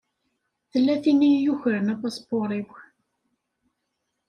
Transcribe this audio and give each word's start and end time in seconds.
Tella 0.71 0.95
tin 1.03 1.19
i 1.29 1.31
yukren 1.43 1.91
apaspuṛ-iw. 1.93 2.69